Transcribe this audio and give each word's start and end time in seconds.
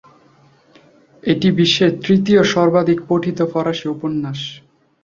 এটি 1.23 1.47
বিশ্বের 1.59 1.91
তৃতীয় 2.03 2.41
সর্বাধিক 2.53 2.99
পঠিত 3.09 3.39
ফরাসি 3.51 3.85
উপন্যাস। 3.87 4.39